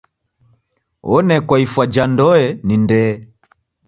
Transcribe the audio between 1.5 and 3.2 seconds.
ifwa ja ndoe ni ndee.